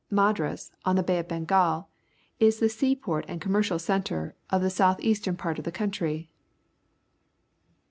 [0.11, 1.87] MadraSj_ on the Bay of Bengal,
[2.39, 6.27] is the sea port and commercial centre of the south eastern part of the country.